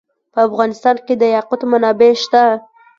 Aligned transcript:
په 0.33 0.39
افغانستان 0.47 0.95
کې 1.05 1.13
د 1.17 1.23
یاقوت 1.35 1.61
منابع 1.71 2.11
شته. 2.23 2.43